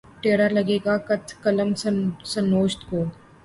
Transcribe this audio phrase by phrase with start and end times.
[0.21, 1.69] ٹیڑھا لگا ہے قط‘ قلمِ
[2.31, 2.99] سر نوشت کو